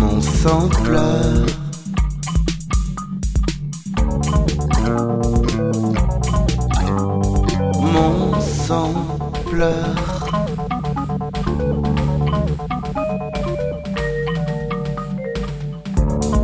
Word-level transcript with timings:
Mon 0.00 0.20
sang 0.20 0.68
pleure. 0.68 1.46
Mon 7.92 8.40
sang 8.40 8.94
pleure. 9.50 10.20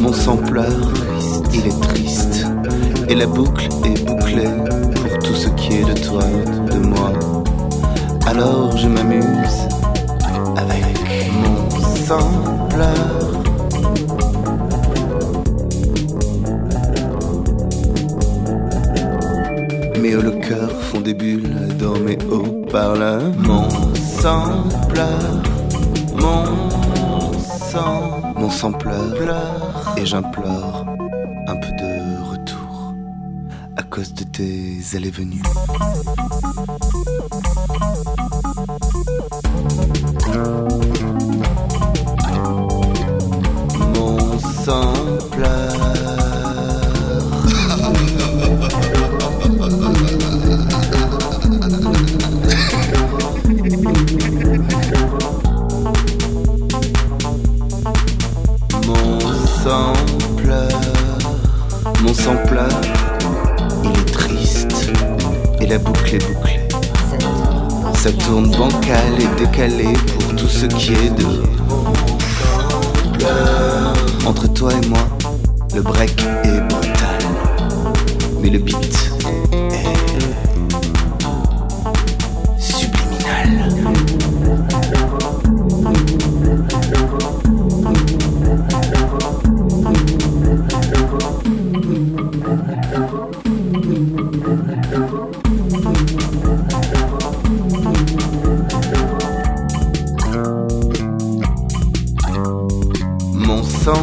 Mon 0.00 0.12
sang 0.12 0.36
pleure, 0.36 0.92
il 1.54 1.66
est 1.66 1.80
triste. 1.80 2.46
Et 3.08 3.14
la 3.14 3.26
boucle 3.26 3.68
est 3.84 4.04
bouclée 4.04 4.50
pour 4.94 5.18
tout 5.18 5.34
ce 5.34 5.48
qui 5.50 5.74
est 5.74 5.84
de 5.84 5.94
toi, 6.06 6.22
de 6.72 6.78
moi. 6.78 7.12
Alors 8.26 8.76
je 8.76 8.88
m'amuse 8.88 9.68
avec 10.56 10.84
mon 11.42 11.70
sang 12.06 12.30
pleure. 12.68 13.42
Mes 20.00 20.14
hauts 20.14 20.22
le 20.22 20.32
cœur 20.32 20.70
font 20.70 21.00
des 21.00 21.14
bulles 21.14 21.68
dans 21.78 21.98
mes 21.98 22.18
haut-parleurs. 22.30 23.32
Mon 23.38 23.68
sang 23.94 24.64
pleure, 24.88 25.42
mon 26.14 26.44
sang, 27.40 28.20
mon 28.36 28.50
sang 28.50 28.72
pleure 28.72 29.14
et 29.96 30.06
j'implore 30.06 30.87
de 33.98 34.22
tes 34.22 34.96
allées-venues. 34.96 35.42
Mon 43.94 44.38
sang. 44.64 44.92
Mon 58.86 59.20
sang 59.64 59.92
pleure, 60.36 60.68
mon 62.02 62.14
sang 62.14 62.36
pleure, 62.46 62.80
il 63.84 63.90
est 63.90 64.12
triste 64.12 64.90
et 65.60 65.66
la 65.66 65.78
boucle 65.78 66.14
est 66.14 66.32
bouclée. 66.32 66.60
Ça 67.94 68.12
tourne 68.12 68.50
bancal 68.50 69.14
et 69.18 69.40
décalé 69.40 69.92
pour 69.92 70.36
tout 70.36 70.48
ce 70.48 70.66
qui 70.66 70.92
est 70.92 71.10
de. 71.10 71.26
Entre 74.26 74.46
toi 74.52 74.72
et 74.72 74.86
moi, 74.86 75.00
le 75.74 75.82
break 75.82 76.14
est 76.44 76.60
brutal, 76.68 77.18
mais 78.40 78.50
le 78.50 78.58
beat 78.58 79.07
Mon 103.88 103.94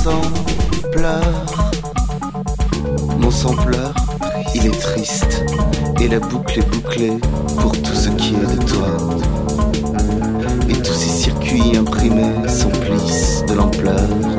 sang 0.00 0.20
pleure, 0.92 1.46
mon 3.18 3.30
sang 3.32 3.56
pleure, 3.56 3.94
il 4.54 4.66
est 4.66 4.80
triste, 4.80 5.44
et 6.00 6.06
la 6.06 6.20
boucle 6.20 6.60
est 6.60 6.70
bouclée 6.70 7.18
pour 7.58 7.72
tout 7.72 7.96
ce 7.96 8.10
qui 8.10 8.34
est 8.34 8.56
de 8.56 8.62
toi. 8.62 8.86
Et 10.68 10.74
tous 10.74 10.94
ces 10.94 11.10
circuits 11.10 11.76
imprimés 11.76 12.48
s'emplissent 12.48 13.44
de 13.48 13.54
l'ampleur. 13.54 14.35